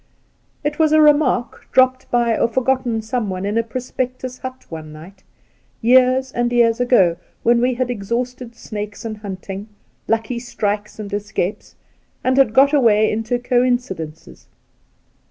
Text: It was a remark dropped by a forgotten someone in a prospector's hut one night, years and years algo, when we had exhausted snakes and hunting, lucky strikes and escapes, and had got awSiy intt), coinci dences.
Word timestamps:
It 0.63 0.79
was 0.79 0.93
a 0.93 0.99
remark 0.99 1.67
dropped 1.71 2.09
by 2.09 2.31
a 2.31 2.47
forgotten 2.47 3.03
someone 3.03 3.45
in 3.45 3.55
a 3.55 3.61
prospector's 3.61 4.39
hut 4.39 4.65
one 4.69 4.91
night, 4.91 5.21
years 5.79 6.31
and 6.31 6.51
years 6.51 6.79
algo, 6.79 7.17
when 7.43 7.61
we 7.61 7.75
had 7.75 7.91
exhausted 7.91 8.55
snakes 8.55 9.05
and 9.05 9.17
hunting, 9.17 9.67
lucky 10.07 10.39
strikes 10.39 10.97
and 10.97 11.13
escapes, 11.13 11.75
and 12.23 12.37
had 12.37 12.51
got 12.51 12.71
awSiy 12.71 13.11
intt), 13.13 13.43
coinci 13.43 13.95
dences. 13.95 14.45